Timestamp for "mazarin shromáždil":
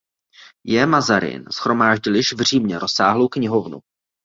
0.85-2.15